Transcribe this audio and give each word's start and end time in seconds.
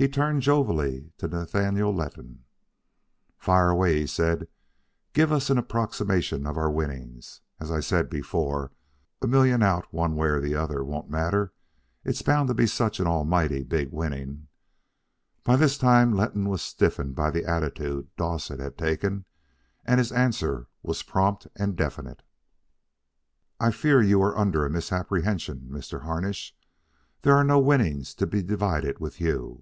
He 0.00 0.06
turned 0.06 0.42
jovially 0.42 1.12
to 1.18 1.26
Nathaniel 1.26 1.92
Letton. 1.92 2.44
"Fire 3.36 3.70
away," 3.70 3.98
he 3.98 4.06
said. 4.06 4.46
"Give 5.12 5.32
us 5.32 5.50
an 5.50 5.58
approximation 5.58 6.46
of 6.46 6.56
our 6.56 6.70
winning. 6.70 7.20
As 7.58 7.72
I 7.72 7.80
said 7.80 8.08
before, 8.08 8.70
a 9.20 9.26
million 9.26 9.60
out 9.60 9.92
one 9.92 10.14
way 10.14 10.28
or 10.28 10.40
the 10.40 10.54
other 10.54 10.84
won't 10.84 11.10
matter, 11.10 11.52
it's 12.04 12.22
bound 12.22 12.46
to 12.46 12.54
be 12.54 12.64
such 12.64 13.00
an 13.00 13.08
almighty 13.08 13.64
big 13.64 13.90
winning." 13.90 14.46
By 15.42 15.56
this 15.56 15.76
time 15.76 16.14
Letton 16.14 16.48
was 16.48 16.62
stiffened 16.62 17.16
by 17.16 17.32
the 17.32 17.44
attitude 17.44 18.06
Dowsett 18.16 18.60
had 18.60 18.78
taken, 18.78 19.24
and 19.84 19.98
his 19.98 20.12
answer 20.12 20.68
was 20.80 21.02
prompt 21.02 21.48
and 21.56 21.74
definite. 21.74 22.22
"I 23.58 23.72
fear 23.72 24.00
you 24.00 24.22
are 24.22 24.38
under 24.38 24.64
a 24.64 24.70
misapprehension, 24.70 25.66
Mr. 25.68 26.02
Harnish. 26.02 26.54
There 27.22 27.34
are 27.34 27.42
no 27.42 27.58
winnings 27.58 28.14
to 28.14 28.28
be 28.28 28.44
divided 28.44 29.00
with 29.00 29.20
you. 29.20 29.56